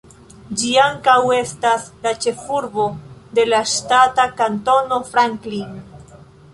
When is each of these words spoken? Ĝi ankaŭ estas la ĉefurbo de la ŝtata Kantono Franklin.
Ĝi 0.61 0.69
ankaŭ 0.83 1.17
estas 1.39 1.85
la 2.07 2.15
ĉefurbo 2.25 2.87
de 3.39 3.47
la 3.53 3.63
ŝtata 3.77 4.29
Kantono 4.43 5.03
Franklin. 5.15 5.83